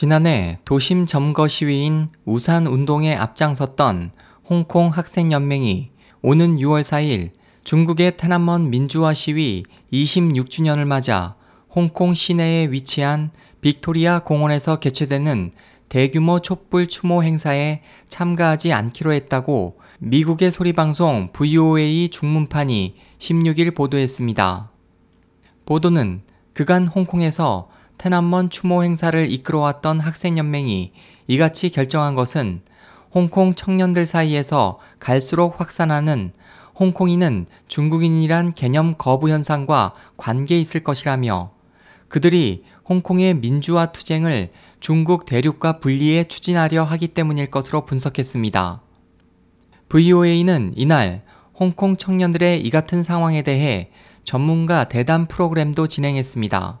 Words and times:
지난해 0.00 0.58
도심 0.64 1.04
점거 1.04 1.46
시위인 1.46 2.08
우산 2.24 2.66
운동에 2.66 3.14
앞장섰던 3.14 4.12
홍콩 4.48 4.88
학생연맹이 4.88 5.90
오는 6.22 6.56
6월 6.56 6.80
4일 6.80 7.32
중국의 7.64 8.16
테난먼 8.16 8.70
민주화 8.70 9.12
시위 9.12 9.62
26주년을 9.92 10.86
맞아 10.86 11.36
홍콩 11.68 12.14
시내에 12.14 12.68
위치한 12.70 13.30
빅토리아 13.60 14.20
공원에서 14.20 14.76
개최되는 14.76 15.52
대규모 15.90 16.40
촛불 16.40 16.86
추모 16.86 17.22
행사에 17.22 17.82
참가하지 18.08 18.72
않기로 18.72 19.12
했다고 19.12 19.80
미국의 19.98 20.50
소리방송 20.50 21.28
VOA 21.34 22.08
중문판이 22.08 22.94
16일 23.18 23.74
보도했습니다. 23.74 24.70
보도는 25.66 26.22
그간 26.54 26.86
홍콩에서 26.86 27.68
테난먼 28.00 28.48
추모 28.48 28.82
행사를 28.82 29.30
이끌어왔던 29.30 30.00
학생연맹이 30.00 30.94
이같이 31.26 31.68
결정한 31.68 32.14
것은 32.14 32.62
홍콩 33.12 33.52
청년들 33.52 34.06
사이에서 34.06 34.78
갈수록 34.98 35.60
확산하는 35.60 36.32
홍콩인은 36.78 37.44
중국인이란 37.68 38.54
개념 38.54 38.94
거부 38.96 39.28
현상과 39.28 39.92
관계 40.16 40.58
있을 40.58 40.82
것이라며 40.82 41.50
그들이 42.08 42.64
홍콩의 42.88 43.34
민주화 43.34 43.92
투쟁을 43.92 44.48
중국 44.80 45.26
대륙과 45.26 45.80
분리해 45.80 46.24
추진하려 46.24 46.84
하기 46.84 47.08
때문일 47.08 47.50
것으로 47.50 47.84
분석했습니다. 47.84 48.80
VOA는 49.90 50.72
이날 50.74 51.22
홍콩 51.52 51.98
청년들의 51.98 52.62
이 52.62 52.70
같은 52.70 53.02
상황에 53.02 53.42
대해 53.42 53.90
전문가 54.24 54.84
대담 54.84 55.26
프로그램도 55.26 55.86
진행했습니다. 55.86 56.80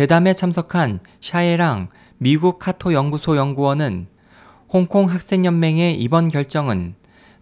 대담에 0.00 0.32
참석한 0.32 1.00
샤에랑 1.20 1.90
미국 2.16 2.58
카토 2.58 2.94
연구소 2.94 3.36
연구원은 3.36 4.06
홍콩 4.70 5.10
학생연맹의 5.10 6.00
이번 6.00 6.30
결정은 6.30 6.94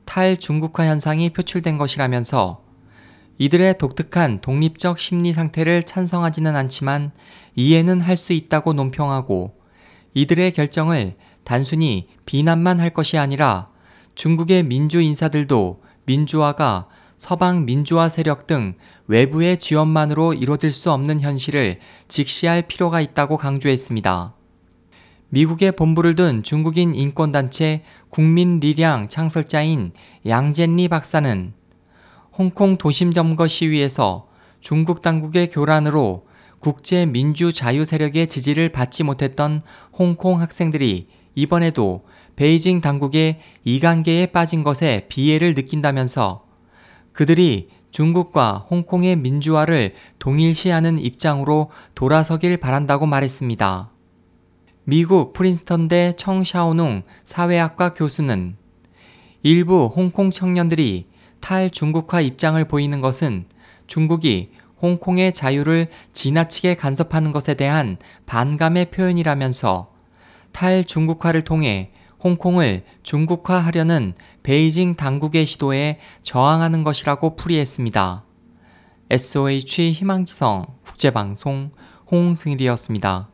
탈중국화 0.06 0.86
현상이 0.86 1.30
표출된 1.30 1.78
것이라면서 1.78 2.64
이들의 3.38 3.78
독특한 3.78 4.40
독립적 4.40 4.98
심리 4.98 5.32
상태를 5.32 5.84
찬성하지는 5.84 6.56
않지만 6.56 7.12
이해는 7.54 8.00
할 8.00 8.16
수 8.16 8.32
있다고 8.32 8.72
논평하고 8.72 9.54
이들의 10.14 10.50
결정을 10.50 11.14
단순히 11.44 12.08
비난만 12.26 12.80
할 12.80 12.90
것이 12.90 13.18
아니라 13.18 13.68
중국의 14.16 14.64
민주 14.64 15.00
인사들도 15.00 15.80
민주화가 16.06 16.88
서방 17.18 17.64
민주화 17.66 18.08
세력 18.08 18.46
등 18.46 18.74
외부의 19.08 19.58
지원만으로 19.58 20.34
이뤄질 20.34 20.70
수 20.70 20.92
없는 20.92 21.20
현실을 21.20 21.80
직시할 22.06 22.62
필요가 22.62 23.00
있다고 23.00 23.36
강조했습니다. 23.36 24.34
미국의 25.30 25.72
본부를 25.72 26.14
둔 26.14 26.44
중국인 26.44 26.94
인권단체 26.94 27.82
국민리량 28.10 29.08
창설자인 29.08 29.92
양젠리 30.26 30.86
박사는 30.86 31.52
홍콩 32.32 32.78
도심 32.78 33.12
점거 33.12 33.48
시위에서 33.48 34.28
중국 34.60 35.02
당국의 35.02 35.50
교란으로 35.50 36.24
국제 36.60 37.04
민주 37.04 37.52
자유 37.52 37.84
세력의 37.84 38.28
지지를 38.28 38.68
받지 38.70 39.02
못했던 39.02 39.60
홍콩 39.92 40.40
학생들이 40.40 41.08
이번에도 41.34 42.04
베이징 42.36 42.80
당국의 42.80 43.40
이관계에 43.64 44.26
빠진 44.26 44.62
것에 44.62 45.06
비애를 45.08 45.54
느낀다면서 45.54 46.47
그들이 47.18 47.68
중국과 47.90 48.66
홍콩의 48.70 49.16
민주화를 49.16 49.94
동일시하는 50.20 51.00
입장으로 51.00 51.72
돌아서길 51.96 52.58
바란다고 52.58 53.06
말했습니다. 53.06 53.90
미국 54.84 55.32
프린스턴대 55.32 56.12
청샤오농 56.16 57.02
사회학과 57.24 57.94
교수는 57.94 58.54
일부 59.42 59.86
홍콩 59.86 60.30
청년들이 60.30 61.06
탈중국화 61.40 62.20
입장을 62.20 62.64
보이는 62.66 63.00
것은 63.00 63.46
중국이 63.88 64.52
홍콩의 64.80 65.32
자유를 65.32 65.88
지나치게 66.12 66.76
간섭하는 66.76 67.32
것에 67.32 67.54
대한 67.54 67.96
반감의 68.26 68.92
표현이라면서 68.92 69.92
탈중국화를 70.52 71.42
통해 71.42 71.90
홍콩을 72.22 72.84
중국화하려는 73.02 74.14
베이징 74.42 74.96
당국의 74.96 75.46
시도에 75.46 75.98
저항하는 76.22 76.84
것이라고 76.84 77.36
풀이했습니다. 77.36 78.24
SOH 79.10 79.92
희망지성 79.92 80.66
국제방송 80.84 81.70
홍승일이었습니다. 82.10 83.28